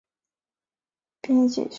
[1.21, 1.69] 为侯姓集居区。